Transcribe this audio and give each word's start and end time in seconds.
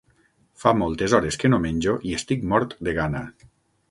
Fa 0.61 0.71
moltes 0.77 1.13
hores 1.17 1.37
que 1.43 1.51
no 1.53 1.59
menjo 1.67 1.95
i 2.11 2.15
estic 2.21 2.47
mort 2.55 2.75
de 2.89 2.95
gana. 3.03 3.21